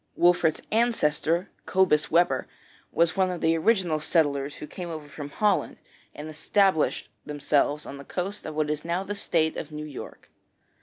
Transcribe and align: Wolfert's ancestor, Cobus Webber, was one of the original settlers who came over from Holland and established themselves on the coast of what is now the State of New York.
Wolfert's 0.17 0.63
ancestor, 0.71 1.51
Cobus 1.67 2.09
Webber, 2.09 2.47
was 2.91 3.15
one 3.15 3.29
of 3.29 3.39
the 3.39 3.55
original 3.55 3.99
settlers 3.99 4.55
who 4.55 4.65
came 4.65 4.89
over 4.89 5.07
from 5.07 5.29
Holland 5.29 5.77
and 6.15 6.27
established 6.27 7.07
themselves 7.23 7.85
on 7.85 7.97
the 7.97 8.03
coast 8.03 8.43
of 8.47 8.55
what 8.55 8.71
is 8.71 8.83
now 8.83 9.03
the 9.03 9.13
State 9.13 9.57
of 9.57 9.71
New 9.71 9.85
York. 9.85 10.27